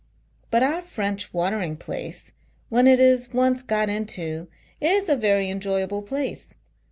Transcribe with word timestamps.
But, 0.49 0.63
our 0.63 0.81
French 0.81 1.31
watering 1.31 1.77
place 1.77 2.31
when 2.69 2.87
it 2.87 2.99
is, 2.99 3.31
once 3.33 3.61
got 3.61 3.87
into, 3.87 4.47
is 4.81 5.09
a 5.09 5.15
very 5.15 5.47
enjoyable 5.51 6.01
place. 6.01 6.55